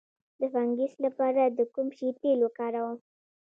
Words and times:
د 0.39 0.41
فنګس 0.53 0.93
لپاره 1.05 1.41
د 1.45 1.59
کوم 1.73 1.87
شي 1.97 2.09
تېل 2.21 2.39
وکاروم؟ 2.43 2.97